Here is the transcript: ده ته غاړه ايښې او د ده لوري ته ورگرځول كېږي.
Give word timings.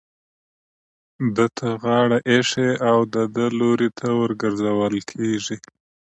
ده 1.35 1.45
ته 1.57 1.67
غاړه 1.83 2.17
ايښې 2.29 2.69
او 2.89 2.97
د 3.13 3.15
ده 3.35 3.45
لوري 3.59 3.89
ته 3.99 4.07
ورگرځول 4.21 4.95
كېږي. 5.11 5.57